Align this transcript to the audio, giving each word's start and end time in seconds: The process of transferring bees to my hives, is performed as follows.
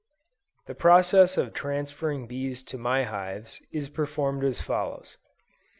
The 0.65 0.73
process 0.73 1.37
of 1.37 1.53
transferring 1.53 2.25
bees 2.25 2.63
to 2.63 2.79
my 2.79 3.03
hives, 3.03 3.61
is 3.71 3.87
performed 3.87 4.43
as 4.43 4.59
follows. 4.59 5.15